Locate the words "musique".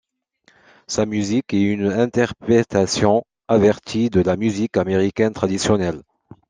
1.05-1.53, 4.35-4.77